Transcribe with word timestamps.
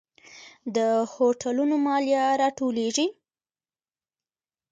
د 0.75 0.77
هوټلونو 1.13 1.75
مالیه 1.85 2.23
راټولیږي؟ 2.41 3.07